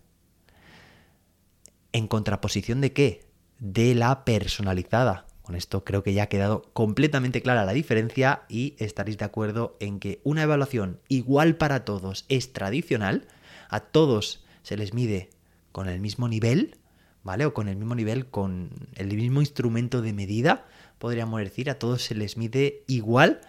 ¿En 1.93 2.07
contraposición 2.07 2.81
de 2.81 2.93
qué? 2.93 3.25
De 3.59 3.95
la 3.95 4.23
personalizada. 4.23 5.25
Con 5.41 5.55
esto 5.55 5.83
creo 5.83 6.03
que 6.03 6.13
ya 6.13 6.23
ha 6.23 6.29
quedado 6.29 6.61
completamente 6.73 7.41
clara 7.41 7.65
la 7.65 7.73
diferencia 7.73 8.43
y 8.47 8.75
estaréis 8.77 9.17
de 9.17 9.25
acuerdo 9.25 9.75
en 9.79 9.99
que 9.99 10.21
una 10.23 10.43
evaluación 10.43 11.01
igual 11.09 11.57
para 11.57 11.83
todos 11.83 12.25
es 12.29 12.53
tradicional, 12.53 13.27
a 13.69 13.81
todos 13.81 14.45
se 14.63 14.77
les 14.77 14.93
mide 14.93 15.29
con 15.71 15.89
el 15.89 15.99
mismo 15.99 16.27
nivel, 16.29 16.77
¿vale? 17.23 17.45
O 17.45 17.53
con 17.53 17.67
el 17.67 17.75
mismo 17.75 17.95
nivel, 17.95 18.27
con 18.27 18.69
el 18.95 19.07
mismo 19.07 19.41
instrumento 19.41 20.01
de 20.01 20.13
medida, 20.13 20.67
podríamos 20.99 21.41
decir, 21.41 21.69
a 21.69 21.79
todos 21.79 22.03
se 22.03 22.15
les 22.15 22.37
mide 22.37 22.83
igual, 22.87 23.41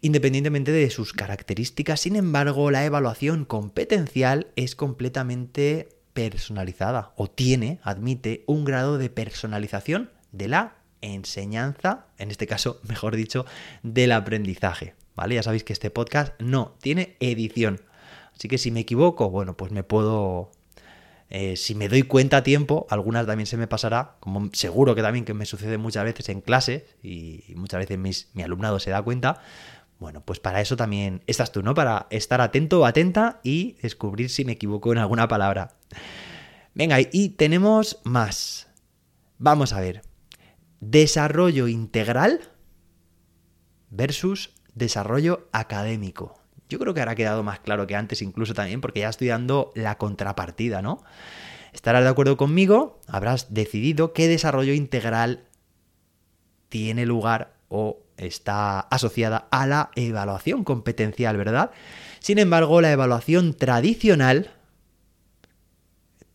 independientemente 0.00 0.72
de 0.72 0.88
sus 0.90 1.12
características. 1.12 2.00
Sin 2.00 2.16
embargo, 2.16 2.70
la 2.70 2.84
evaluación 2.84 3.44
competencial 3.44 4.46
es 4.56 4.76
completamente 4.76 5.88
personalizada 6.16 7.12
o 7.14 7.28
tiene, 7.28 7.78
admite, 7.82 8.42
un 8.46 8.64
grado 8.64 8.96
de 8.96 9.10
personalización 9.10 10.10
de 10.32 10.48
la 10.48 10.72
enseñanza, 11.02 12.06
en 12.16 12.30
este 12.30 12.46
caso, 12.46 12.80
mejor 12.88 13.14
dicho, 13.14 13.44
del 13.82 14.12
aprendizaje. 14.12 14.94
¿Vale? 15.14 15.34
Ya 15.34 15.42
sabéis 15.42 15.62
que 15.62 15.74
este 15.74 15.90
podcast 15.90 16.32
no 16.40 16.74
tiene 16.80 17.16
edición. 17.20 17.82
Así 18.34 18.48
que 18.48 18.56
si 18.58 18.70
me 18.70 18.80
equivoco, 18.80 19.30
bueno, 19.30 19.56
pues 19.56 19.72
me 19.72 19.82
puedo... 19.82 20.50
Eh, 21.28 21.56
si 21.56 21.74
me 21.74 21.88
doy 21.88 22.04
cuenta 22.04 22.38
a 22.38 22.42
tiempo, 22.42 22.86
algunas 22.88 23.26
también 23.26 23.46
se 23.46 23.56
me 23.56 23.66
pasará, 23.66 24.14
como 24.20 24.48
seguro 24.52 24.94
que 24.94 25.02
también 25.02 25.24
que 25.24 25.34
me 25.34 25.44
sucede 25.44 25.76
muchas 25.76 26.04
veces 26.04 26.28
en 26.28 26.40
clase 26.40 26.86
y 27.02 27.42
muchas 27.56 27.80
veces 27.80 28.28
mi 28.32 28.42
alumnado 28.42 28.78
se 28.78 28.90
da 28.90 29.02
cuenta, 29.02 29.42
bueno, 29.98 30.22
pues 30.24 30.40
para 30.40 30.60
eso 30.60 30.76
también 30.76 31.22
estás 31.26 31.52
tú, 31.52 31.62
¿no? 31.62 31.74
Para 31.74 32.06
estar 32.10 32.40
atento 32.40 32.80
o 32.80 32.86
atenta 32.86 33.40
y 33.42 33.76
descubrir 33.82 34.28
si 34.28 34.44
me 34.44 34.52
equivoco 34.52 34.92
en 34.92 34.98
alguna 34.98 35.26
palabra. 35.28 35.76
Venga, 36.74 36.98
y 37.00 37.30
tenemos 37.30 38.00
más. 38.04 38.68
Vamos 39.38 39.72
a 39.72 39.80
ver. 39.80 40.02
Desarrollo 40.80 41.68
integral 41.68 42.40
versus 43.90 44.50
desarrollo 44.74 45.48
académico. 45.52 46.38
Yo 46.68 46.78
creo 46.78 46.92
que 46.92 47.00
ahora 47.00 47.12
ha 47.12 47.16
quedado 47.16 47.42
más 47.42 47.60
claro 47.60 47.86
que 47.86 47.96
antes, 47.96 48.20
incluso 48.20 48.52
también, 48.52 48.80
porque 48.82 49.00
ya 49.00 49.08
estoy 49.08 49.28
dando 49.28 49.72
la 49.74 49.96
contrapartida, 49.96 50.82
¿no? 50.82 51.02
Estarás 51.72 52.02
de 52.02 52.10
acuerdo 52.10 52.36
conmigo, 52.36 53.00
habrás 53.06 53.54
decidido 53.54 54.12
qué 54.12 54.28
desarrollo 54.28 54.74
integral 54.74 55.44
tiene 56.68 57.06
lugar 57.06 57.54
o 57.68 58.05
está 58.16 58.80
asociada 58.80 59.46
a 59.50 59.66
la 59.66 59.90
evaluación 59.94 60.64
competencial, 60.64 61.36
¿verdad? 61.36 61.70
Sin 62.20 62.38
embargo, 62.38 62.80
la 62.80 62.92
evaluación 62.92 63.54
tradicional 63.54 64.50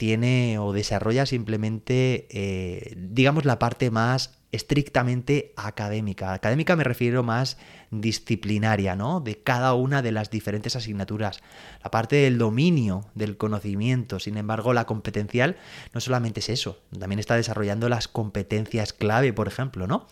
tiene 0.01 0.57
o 0.57 0.73
desarrolla 0.73 1.27
simplemente, 1.27 2.25
eh, 2.31 2.95
digamos, 2.97 3.45
la 3.45 3.59
parte 3.59 3.91
más 3.91 4.39
estrictamente 4.51 5.53
académica. 5.55 6.33
Académica 6.33 6.75
me 6.75 6.83
refiero 6.83 7.21
más 7.21 7.59
disciplinaria, 7.91 8.95
¿no? 8.95 9.19
De 9.19 9.43
cada 9.43 9.75
una 9.75 10.01
de 10.01 10.11
las 10.11 10.31
diferentes 10.31 10.75
asignaturas. 10.75 11.41
La 11.83 11.91
parte 11.91 12.15
del 12.15 12.39
dominio 12.39 13.05
del 13.13 13.37
conocimiento. 13.37 14.19
Sin 14.19 14.37
embargo, 14.37 14.73
la 14.73 14.85
competencial 14.85 15.57
no 15.93 16.01
solamente 16.01 16.39
es 16.39 16.49
eso, 16.49 16.79
también 16.99 17.19
está 17.19 17.35
desarrollando 17.35 17.87
las 17.87 18.07
competencias 18.07 18.93
clave, 18.93 19.33
por 19.33 19.47
ejemplo, 19.47 19.85
¿no? 19.85 20.07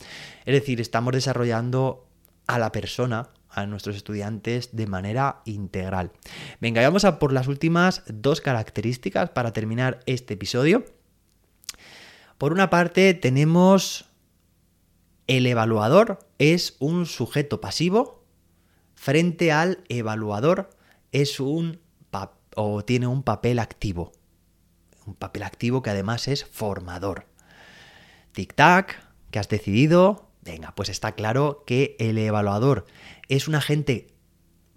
Es 0.45 0.53
decir, 0.53 0.79
estamos 0.81 1.13
desarrollando 1.13 2.07
a 2.45 2.59
la 2.59 2.71
persona, 2.71 3.29
a 3.49 3.65
nuestros 3.65 3.95
estudiantes 3.95 4.75
de 4.75 4.87
manera 4.87 5.41
integral. 5.45 6.11
Venga, 6.59 6.81
vamos 6.81 7.05
a 7.05 7.19
por 7.19 7.33
las 7.33 7.47
últimas 7.47 8.03
dos 8.07 8.41
características 8.41 9.31
para 9.31 9.53
terminar 9.53 9.99
este 10.05 10.35
episodio. 10.35 10.85
Por 12.37 12.53
una 12.53 12.69
parte 12.69 13.13
tenemos 13.13 14.05
el 15.27 15.45
evaluador 15.45 16.19
es 16.37 16.75
un 16.79 17.05
sujeto 17.05 17.61
pasivo 17.61 18.23
frente 18.95 19.51
al 19.51 19.83
evaluador 19.87 20.69
es 21.11 21.39
un 21.39 21.79
o 22.55 22.83
tiene 22.83 23.07
un 23.07 23.23
papel 23.23 23.59
activo. 23.59 24.11
Un 25.05 25.15
papel 25.15 25.43
activo 25.43 25.81
que 25.81 25.91
además 25.91 26.27
es 26.27 26.43
formador. 26.43 27.25
Tic-tac, 28.33 28.95
que 29.31 29.39
has 29.39 29.47
decidido. 29.47 30.29
Venga, 30.41 30.73
pues 30.75 30.89
está 30.89 31.13
claro 31.13 31.63
que 31.65 31.95
el 31.99 32.17
evaluador 32.17 32.85
es 33.29 33.47
un 33.47 33.55
agente 33.55 34.07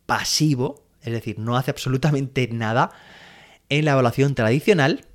pasivo, 0.06 0.84
es 1.00 1.12
decir, 1.12 1.38
no 1.38 1.56
hace 1.56 1.70
absolutamente 1.70 2.48
nada 2.48 2.92
en 3.68 3.84
la 3.84 3.92
evaluación 3.92 4.34
tradicional 4.34 5.06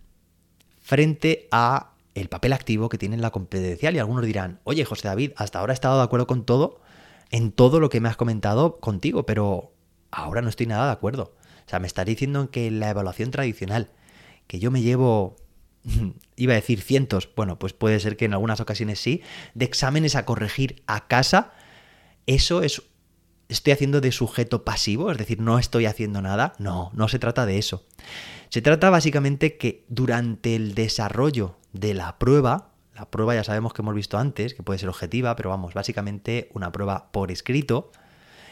frente 0.81 1.47
a 1.51 1.93
el 2.15 2.29
papel 2.29 2.53
activo 2.53 2.89
que 2.89 2.97
tiene 2.97 3.15
en 3.15 3.21
la 3.21 3.29
competencial 3.29 3.95
y 3.95 3.99
algunos 3.99 4.25
dirán, 4.25 4.59
oye 4.63 4.83
José 4.85 5.07
David, 5.07 5.33
hasta 5.35 5.59
ahora 5.59 5.73
he 5.73 5.75
estado 5.75 5.97
de 5.97 6.03
acuerdo 6.03 6.25
con 6.25 6.45
todo, 6.45 6.81
en 7.29 7.51
todo 7.51 7.79
lo 7.79 7.89
que 7.89 8.01
me 8.01 8.09
has 8.09 8.17
comentado 8.17 8.79
contigo, 8.79 9.25
pero 9.25 9.73
ahora 10.09 10.41
no 10.41 10.49
estoy 10.49 10.65
nada 10.65 10.87
de 10.87 10.93
acuerdo. 10.93 11.35
O 11.65 11.69
sea, 11.69 11.79
me 11.79 11.87
estás 11.87 12.05
diciendo 12.05 12.49
que 12.49 12.71
la 12.71 12.89
evaluación 12.89 13.29
tradicional, 13.29 13.91
que 14.47 14.59
yo 14.59 14.71
me 14.71 14.81
llevo, 14.81 15.35
iba 16.35 16.53
a 16.53 16.55
decir 16.55 16.81
cientos, 16.81 17.29
bueno, 17.35 17.59
pues 17.59 17.73
puede 17.73 17.99
ser 17.99 18.17
que 18.17 18.25
en 18.25 18.33
algunas 18.33 18.61
ocasiones 18.61 18.99
sí, 18.99 19.21
de 19.53 19.65
exámenes 19.65 20.15
a 20.15 20.25
corregir 20.25 20.81
a 20.87 21.07
casa, 21.07 21.51
eso 22.25 22.63
es, 22.63 22.81
estoy 23.49 23.73
haciendo 23.73 24.01
de 24.01 24.11
sujeto 24.11 24.63
pasivo, 24.63 25.11
es 25.11 25.17
decir, 25.17 25.39
no 25.41 25.59
estoy 25.59 25.85
haciendo 25.85 26.21
nada. 26.21 26.53
No, 26.59 26.91
no 26.93 27.07
se 27.07 27.19
trata 27.19 27.45
de 27.45 27.57
eso. 27.57 27.85
Se 28.49 28.61
trata 28.61 28.89
básicamente 28.89 29.57
que 29.57 29.85
durante 29.87 30.55
el 30.55 30.73
desarrollo 30.75 31.57
de 31.73 31.93
la 31.93 32.17
prueba, 32.17 32.71
la 32.95 33.09
prueba 33.09 33.35
ya 33.35 33.43
sabemos 33.43 33.73
que 33.73 33.81
hemos 33.81 33.95
visto 33.95 34.17
antes, 34.17 34.53
que 34.53 34.63
puede 34.63 34.79
ser 34.79 34.89
objetiva, 34.89 35.35
pero 35.35 35.49
vamos, 35.49 35.73
básicamente 35.73 36.49
una 36.53 36.71
prueba 36.71 37.11
por 37.11 37.31
escrito, 37.31 37.91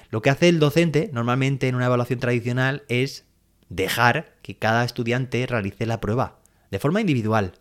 lo 0.09 0.21
que 0.21 0.29
hace 0.29 0.49
el 0.49 0.59
docente 0.59 1.09
normalmente 1.13 1.67
en 1.67 1.75
una 1.75 1.87
evaluación 1.87 2.19
tradicional 2.19 2.83
es 2.89 3.25
dejar 3.69 4.35
que 4.41 4.57
cada 4.57 4.85
estudiante 4.85 5.45
realice 5.47 5.85
la 5.85 5.99
prueba 5.99 6.39
de 6.71 6.79
forma 6.79 7.01
individual, 7.01 7.53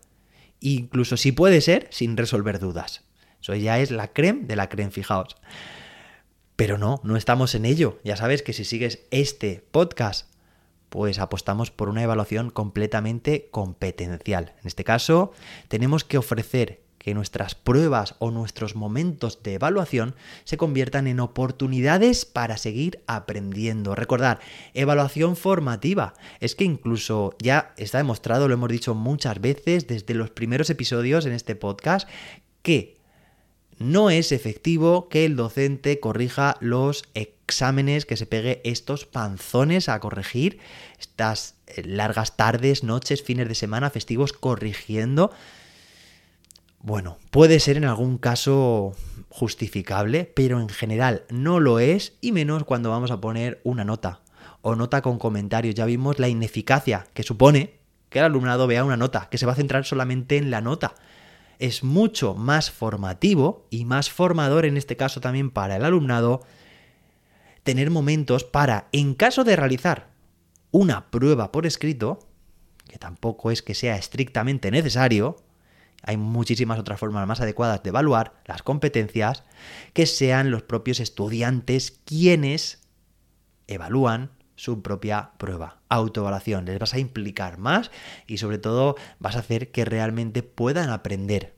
incluso 0.60 1.16
si 1.16 1.32
puede 1.32 1.60
ser 1.60 1.88
sin 1.90 2.16
resolver 2.16 2.58
dudas. 2.58 3.02
Eso 3.40 3.54
ya 3.54 3.78
es 3.78 3.90
la 3.90 4.08
creme 4.08 4.44
de 4.44 4.56
la 4.56 4.68
creme, 4.68 4.90
fijaos. 4.90 5.36
Pero 6.56 6.78
no, 6.78 7.00
no 7.02 7.16
estamos 7.16 7.54
en 7.54 7.64
ello. 7.64 7.98
Ya 8.04 8.16
sabes 8.16 8.42
que 8.42 8.52
si 8.52 8.64
sigues 8.64 9.00
este 9.10 9.64
podcast 9.70 10.28
pues 10.94 11.18
apostamos 11.18 11.72
por 11.72 11.88
una 11.88 12.04
evaluación 12.04 12.50
completamente 12.50 13.48
competencial. 13.50 14.54
En 14.60 14.68
este 14.68 14.84
caso, 14.84 15.32
tenemos 15.66 16.04
que 16.04 16.18
ofrecer 16.18 16.84
que 16.98 17.14
nuestras 17.14 17.56
pruebas 17.56 18.14
o 18.20 18.30
nuestros 18.30 18.76
momentos 18.76 19.42
de 19.42 19.54
evaluación 19.54 20.14
se 20.44 20.56
conviertan 20.56 21.08
en 21.08 21.18
oportunidades 21.18 22.24
para 22.24 22.58
seguir 22.58 23.02
aprendiendo. 23.08 23.96
Recordar, 23.96 24.38
evaluación 24.72 25.34
formativa. 25.34 26.14
Es 26.38 26.54
que 26.54 26.62
incluso 26.62 27.34
ya 27.42 27.74
está 27.76 27.98
demostrado, 27.98 28.46
lo 28.46 28.54
hemos 28.54 28.68
dicho 28.68 28.94
muchas 28.94 29.40
veces 29.40 29.88
desde 29.88 30.14
los 30.14 30.30
primeros 30.30 30.70
episodios 30.70 31.26
en 31.26 31.32
este 31.32 31.56
podcast, 31.56 32.08
que 32.62 32.93
no 33.78 34.10
es 34.10 34.32
efectivo 34.32 35.08
que 35.08 35.24
el 35.24 35.36
docente 35.36 36.00
corrija 36.00 36.56
los 36.60 37.04
exámenes, 37.14 38.06
que 38.06 38.16
se 38.16 38.26
pegue 38.26 38.60
estos 38.64 39.04
panzones 39.04 39.88
a 39.88 40.00
corregir, 40.00 40.58
estas 40.98 41.56
eh, 41.66 41.82
largas 41.84 42.36
tardes, 42.36 42.84
noches, 42.84 43.22
fines 43.22 43.48
de 43.48 43.54
semana, 43.54 43.90
festivos 43.90 44.32
corrigiendo. 44.32 45.30
Bueno, 46.80 47.18
puede 47.30 47.60
ser 47.60 47.76
en 47.76 47.84
algún 47.84 48.18
caso 48.18 48.94
justificable, 49.30 50.30
pero 50.34 50.60
en 50.60 50.68
general 50.68 51.24
no 51.30 51.58
lo 51.58 51.78
es 51.78 52.12
y 52.20 52.32
menos 52.32 52.64
cuando 52.64 52.90
vamos 52.90 53.10
a 53.10 53.20
poner 53.20 53.60
una 53.64 53.84
nota 53.84 54.20
o 54.62 54.76
nota 54.76 55.02
con 55.02 55.18
comentarios. 55.18 55.74
Ya 55.74 55.86
vimos 55.86 56.18
la 56.18 56.28
ineficacia 56.28 57.06
que 57.14 57.22
supone 57.22 57.78
que 58.10 58.20
el 58.20 58.26
alumnado 58.26 58.66
vea 58.66 58.84
una 58.84 58.96
nota, 58.96 59.28
que 59.30 59.38
se 59.38 59.46
va 59.46 59.52
a 59.52 59.56
centrar 59.56 59.84
solamente 59.84 60.36
en 60.36 60.50
la 60.50 60.60
nota. 60.60 60.94
Es 61.64 61.82
mucho 61.82 62.34
más 62.34 62.70
formativo 62.70 63.66
y 63.70 63.86
más 63.86 64.10
formador 64.10 64.66
en 64.66 64.76
este 64.76 64.98
caso 64.98 65.22
también 65.22 65.50
para 65.50 65.76
el 65.76 65.86
alumnado 65.86 66.42
tener 67.62 67.90
momentos 67.90 68.44
para, 68.44 68.88
en 68.92 69.14
caso 69.14 69.44
de 69.44 69.56
realizar 69.56 70.10
una 70.72 71.10
prueba 71.10 71.52
por 71.52 71.64
escrito, 71.64 72.18
que 72.86 72.98
tampoco 72.98 73.50
es 73.50 73.62
que 73.62 73.72
sea 73.72 73.96
estrictamente 73.96 74.70
necesario, 74.70 75.36
hay 76.02 76.18
muchísimas 76.18 76.78
otras 76.78 77.00
formas 77.00 77.26
más 77.26 77.40
adecuadas 77.40 77.82
de 77.82 77.88
evaluar 77.88 78.42
las 78.44 78.62
competencias, 78.62 79.44
que 79.94 80.04
sean 80.04 80.50
los 80.50 80.64
propios 80.64 81.00
estudiantes 81.00 81.98
quienes 82.04 82.82
evalúan 83.68 84.32
su 84.56 84.82
propia 84.82 85.32
prueba, 85.38 85.80
autoevaluación. 85.88 86.64
Les 86.64 86.78
vas 86.78 86.94
a 86.94 86.98
implicar 86.98 87.58
más 87.58 87.90
y 88.26 88.38
sobre 88.38 88.58
todo 88.58 88.96
vas 89.18 89.36
a 89.36 89.40
hacer 89.40 89.70
que 89.70 89.84
realmente 89.84 90.42
puedan 90.42 90.90
aprender. 90.90 91.54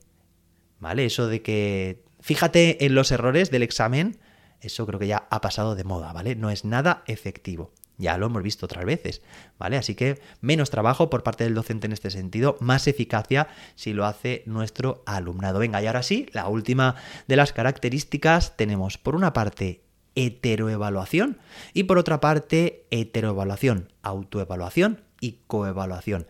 ¿Vale? 0.79 1.05
Eso 1.05 1.27
de 1.27 1.41
que 1.41 2.03
fíjate 2.19 2.85
en 2.85 2.95
los 2.95 3.11
errores 3.11 3.51
del 3.51 3.63
examen, 3.63 4.19
eso 4.61 4.85
creo 4.85 4.99
que 4.99 5.07
ya 5.07 5.27
ha 5.29 5.41
pasado 5.41 5.75
de 5.75 5.83
moda, 5.83 6.13
¿vale? 6.13 6.35
No 6.35 6.49
es 6.49 6.65
nada 6.65 7.03
efectivo. 7.07 7.71
Ya 7.99 8.17
lo 8.19 8.27
hemos 8.27 8.43
visto 8.43 8.67
otras 8.67 8.85
veces, 8.85 9.23
¿vale? 9.57 9.75
Así 9.75 9.95
que 9.95 10.21
menos 10.39 10.69
trabajo 10.69 11.09
por 11.09 11.23
parte 11.23 11.43
del 11.43 11.55
docente 11.55 11.87
en 11.87 11.93
este 11.93 12.11
sentido, 12.11 12.55
más 12.59 12.87
eficacia 12.87 13.47
si 13.73 13.93
lo 13.93 14.05
hace 14.05 14.43
nuestro 14.45 15.01
alumnado. 15.07 15.57
Venga, 15.57 15.81
y 15.81 15.87
ahora 15.87 16.03
sí, 16.03 16.27
la 16.31 16.47
última 16.47 16.95
de 17.27 17.35
las 17.35 17.53
características 17.53 18.55
tenemos 18.55 18.99
por 18.99 19.15
una 19.15 19.33
parte 19.33 19.86
heteroevaluación 20.17 21.37
y 21.73 21.83
por 21.83 21.99
otra 21.99 22.19
parte 22.19 22.85
heteroevaluación, 22.91 23.93
autoevaluación 24.01 25.01
y 25.21 25.37
coevaluación. 25.47 26.27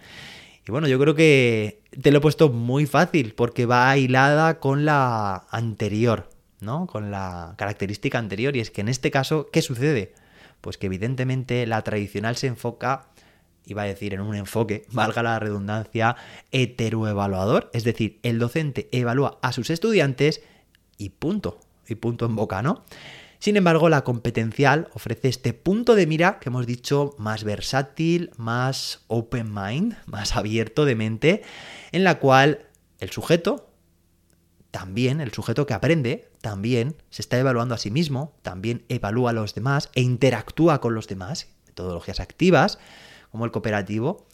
Y 0.68 0.72
bueno, 0.72 0.88
yo 0.88 1.00
creo 1.00 1.16
que 1.16 1.82
te 2.02 2.12
lo 2.12 2.18
he 2.18 2.22
puesto 2.22 2.50
muy 2.50 2.86
fácil 2.86 3.34
porque 3.34 3.66
va 3.66 3.98
hilada 3.98 4.60
con 4.60 4.84
la 4.84 5.48
anterior, 5.50 6.30
¿no? 6.60 6.86
Con 6.86 7.10
la 7.12 7.56
característica 7.58 8.20
anterior 8.20 8.56
y 8.58 8.60
es 8.60 8.70
que 8.70 8.82
en 8.82 8.90
este 8.90 9.10
caso, 9.10 9.48
¿qué 9.52 9.62
sucede? 9.62 10.14
Pues 10.60 10.78
que 10.78 10.88
evidentemente 10.88 11.66
la 11.66 11.82
tradicional 11.84 12.36
se 12.36 12.48
enfoca 12.48 13.08
iba 13.70 13.82
a 13.82 13.86
decir 13.86 14.14
en 14.14 14.22
un 14.22 14.34
enfoque, 14.34 14.86
valga 14.92 15.22
la 15.24 15.40
redundancia, 15.40 16.16
heteroevaluador, 16.52 17.70
es 17.74 17.84
decir, 17.84 18.20
el 18.24 18.40
docente 18.40 18.88
evalúa 18.92 19.40
a 19.42 19.52
sus 19.52 19.70
estudiantes 19.70 20.42
y 20.98 21.10
punto, 21.10 21.60
y 21.86 21.96
punto 21.96 22.26
en 22.26 22.36
boca, 22.38 22.62
¿no? 22.62 22.86
Sin 23.40 23.56
embargo, 23.56 23.88
la 23.90 24.04
competencial 24.04 24.90
ofrece 24.94 25.28
este 25.28 25.54
punto 25.54 25.96
de 25.96 26.08
mira 26.08 26.40
que 26.40 26.50
hemos 26.50 26.66
dicho 26.66 27.16
más 27.18 27.44
versátil, 27.44 28.32
más 28.38 29.04
open 29.08 29.54
mind, 29.54 29.96
más 30.06 30.36
abierto 30.36 30.86
de 30.86 30.96
mente, 30.96 31.44
en 31.92 32.04
la 32.04 32.20
cual 32.20 32.68
el 33.00 33.12
sujeto, 33.12 33.70
también 34.72 35.22
el 35.22 35.32
sujeto 35.32 35.66
que 35.66 35.74
aprende, 35.74 36.30
también 36.42 36.96
se 37.10 37.22
está 37.22 37.38
evaluando 37.38 37.76
a 37.76 37.78
sí 37.78 37.92
mismo, 37.92 38.36
también 38.42 38.86
evalúa 38.90 39.32
a 39.32 39.34
los 39.34 39.54
demás 39.54 39.90
e 39.94 40.02
interactúa 40.02 40.82
con 40.82 40.96
los 40.96 41.08
demás, 41.08 41.48
metodologías 41.68 42.20
activas, 42.20 42.80
como 43.32 43.46
el 43.46 43.52
cooperativo, 43.52 44.28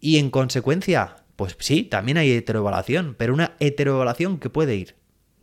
y 0.00 0.18
en 0.18 0.30
consecuencia, 0.30 1.16
pues 1.36 1.56
sí, 1.60 1.84
también 1.84 2.18
hay 2.18 2.32
heteroevaluación, 2.32 3.14
pero 3.16 3.34
una 3.34 3.54
heteroevaluación 3.60 4.38
que 4.38 4.50
puede 4.50 4.74
ir 4.76 4.96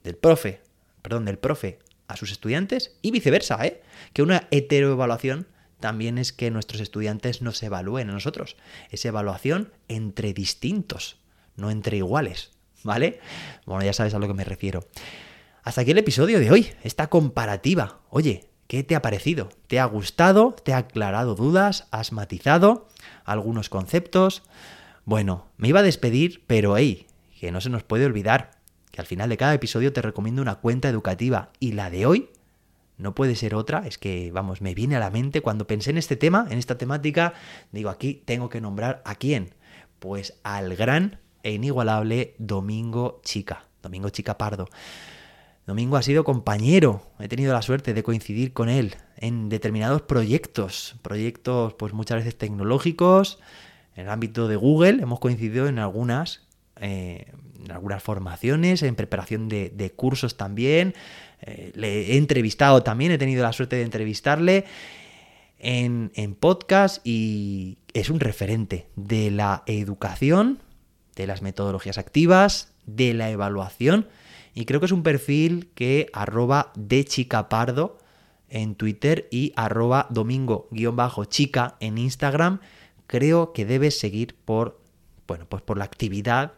del 0.04 0.16
profe, 0.16 0.62
perdón, 1.02 1.26
del 1.26 1.38
profe 1.38 1.80
a 2.08 2.18
sus 2.18 2.32
estudiantes 2.32 2.96
y 3.02 3.12
viceversa, 3.12 3.66
¿eh? 3.66 3.82
Que 4.14 4.22
una 4.22 4.48
heteroevaluación 4.52 5.48
también 5.80 6.18
es 6.18 6.34
que 6.34 6.52
nuestros 6.52 6.82
estudiantes 6.82 7.42
nos 7.42 7.62
evalúen 7.62 8.10
a 8.10 8.14
nosotros. 8.14 8.56
Es 8.90 9.06
evaluación 9.06 9.72
entre 9.88 10.34
distintos, 10.34 11.18
no 11.56 11.70
entre 11.70 11.98
iguales, 11.98 12.52
¿vale? 12.84 13.20
Bueno, 13.66 13.84
ya 13.84 13.94
sabes 13.94 14.14
a 14.14 14.20
lo 14.20 14.28
que 14.28 14.34
me 14.34 14.44
refiero. 14.44 14.88
Hasta 15.64 15.82
aquí 15.82 15.92
el 15.92 15.98
episodio 15.98 16.40
de 16.40 16.52
hoy, 16.52 16.72
esta 16.84 17.08
comparativa. 17.08 18.00
Oye, 18.10 18.50
¿qué 18.68 18.84
te 18.84 18.96
ha 18.96 19.02
parecido? 19.02 19.50
¿Te 19.68 19.80
ha 19.80 19.86
gustado? 19.86 20.56
¿Te 20.64 20.74
ha 20.74 20.78
aclarado 20.78 21.36
dudas? 21.36 21.88
¿Has 21.92 22.12
matizado 22.12 22.88
algunos 23.24 23.70
conceptos? 23.70 24.44
Bueno, 25.06 25.48
me 25.58 25.68
iba 25.68 25.82
a 25.82 25.84
despedir, 25.84 26.44
pero 26.48 26.78
hey, 26.78 27.08
que 27.40 27.52
no 27.52 27.62
se 27.62 27.70
nos 27.70 27.84
puede 27.84 28.06
olvidar 28.06 28.52
que 28.96 29.02
al 29.02 29.08
final 29.08 29.28
de 29.28 29.36
cada 29.36 29.54
episodio 29.54 29.92
te 29.92 30.02
recomiendo 30.02 30.42
una 30.42 30.56
cuenta 30.56 30.88
educativa 30.88 31.50
y 31.60 31.74
la 31.74 31.90
de 31.90 32.06
hoy 32.06 32.30
no 32.98 33.14
puede 33.14 33.36
ser 33.36 33.54
otra, 33.54 33.86
es 33.86 33.98
que, 33.98 34.32
vamos, 34.32 34.62
me 34.62 34.74
viene 34.74 34.96
a 34.96 35.00
la 35.00 35.10
mente 35.10 35.42
cuando 35.42 35.68
pensé 35.68 35.90
en 35.90 35.98
este 35.98 36.16
tema, 36.16 36.48
en 36.50 36.58
esta 36.58 36.78
temática, 36.78 37.34
digo, 37.74 37.90
aquí 37.90 38.22
tengo 38.24 38.48
que 38.48 38.62
nombrar 38.62 39.02
a 39.04 39.16
quién. 39.16 39.54
Pues 40.00 40.40
al 40.44 40.78
gran 40.78 41.20
e 41.44 41.52
inigualable 41.52 42.36
Domingo 42.38 43.20
Chica, 43.26 43.66
Domingo 43.84 44.08
Chica 44.12 44.38
Pardo. 44.38 44.70
Domingo 45.68 45.98
ha 45.98 46.02
sido 46.02 46.24
compañero, 46.24 47.02
he 47.20 47.28
tenido 47.28 47.52
la 47.52 47.64
suerte 47.64 47.94
de 47.94 48.02
coincidir 48.02 48.54
con 48.54 48.70
él 48.70 48.96
en 49.18 49.50
determinados 49.50 50.04
proyectos, 50.04 50.96
proyectos 51.02 51.74
pues 51.74 51.92
muchas 51.92 52.20
veces 52.20 52.38
tecnológicos, 52.38 53.40
en 53.96 54.06
el 54.06 54.10
ámbito 54.10 54.48
de 54.48 54.56
Google, 54.56 55.02
hemos 55.02 55.20
coincidido 55.20 55.68
en 55.68 55.80
algunas, 55.80 56.45
eh, 56.80 57.32
en 57.64 57.72
algunas 57.72 58.04
formaciones, 58.04 58.84
en 58.84 58.96
preparación 58.96 59.50
de, 59.50 59.94
cursos 59.96 60.38
también. 60.38 60.94
Eh, 61.42 61.72
le 61.76 62.14
he 62.14 62.18
entrevistado 62.18 62.84
también, 62.84 63.12
he 63.12 63.18
tenido 63.18 63.44
la 63.44 63.54
suerte 63.54 63.76
de 63.76 63.84
entrevistarle 63.84 64.66
en, 65.60 66.12
en 66.16 66.36
podcast 66.36 67.06
y 67.06 67.78
es 67.94 68.10
un 68.10 68.20
referente 68.20 68.88
de 68.96 69.32
la 69.32 69.64
educación, 69.68 70.60
de 71.16 71.28
las 71.28 71.42
metodologías 71.42 71.98
activas, 71.98 72.74
de 72.86 73.14
la 73.14 73.30
evaluación 73.30 74.08
y 74.56 74.66
creo 74.66 74.80
que 74.80 74.86
es 74.88 74.92
un 74.92 75.04
perfil 75.04 75.70
que 75.76 76.10
arroba 76.14 76.72
de 76.76 77.04
chicapardo 77.04 77.98
en 78.50 78.76
Twitter 78.76 79.28
y 79.30 79.52
arroba 79.56 80.08
domingo-chica 80.10 81.76
en 81.82 81.98
Instagram 81.98 82.60
creo 83.06 83.52
que 83.52 83.66
debes 83.66 84.00
seguir 84.00 84.36
por, 84.46 84.80
bueno, 85.28 85.46
pues 85.48 85.62
por 85.62 85.78
la 85.78 85.84
actividad 85.84 86.54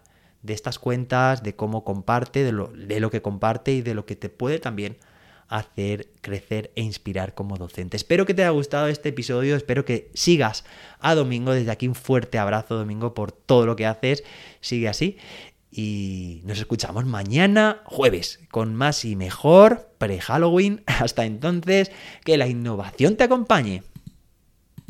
de 0.48 0.54
estas 0.54 0.80
cuentas, 0.80 1.44
de 1.44 1.56
cómo 1.56 1.84
comparte, 1.84 2.44
de 2.44 2.52
lo, 2.52 2.68
de 2.68 3.00
lo 3.00 3.12
que 3.12 3.22
comparte 3.22 3.74
y 3.74 3.82
de 3.82 3.94
lo 3.94 4.08
que 4.08 4.16
te 4.16 4.30
puede 4.30 4.58
también 4.58 4.98
hacer 5.48 6.10
crecer 6.22 6.72
e 6.76 6.82
inspirar 6.82 7.34
como 7.34 7.58
docente. 7.58 7.96
Espero 7.96 8.26
que 8.26 8.34
te 8.34 8.42
haya 8.42 8.52
gustado 8.52 8.88
este 8.88 9.10
episodio, 9.10 9.56
espero 9.56 9.86
que 9.86 10.10
sigas 10.14 10.66
a 11.00 11.16
Domingo. 11.16 11.54
Desde 11.54 11.72
aquí 11.72 11.88
un 11.88 11.96
fuerte 11.96 12.38
abrazo, 12.38 12.76
Domingo, 12.76 13.14
por 13.14 13.32
todo 13.32 13.66
lo 13.66 13.76
que 13.76 13.86
haces. 13.86 14.24
Sigue 14.62 14.88
así. 14.88 15.18
Y 15.72 16.42
nos 16.46 16.60
escuchamos 16.60 17.06
mañana 17.06 17.82
jueves 17.86 18.40
con 18.52 18.74
más 18.74 19.06
y 19.06 19.16
mejor 19.16 19.92
pre-Halloween. 19.98 20.84
Hasta 20.88 21.26
entonces, 21.26 21.92
que 22.24 22.38
la 22.38 22.48
innovación 22.48 23.16
te 23.16 23.26
acompañe. 23.26 23.84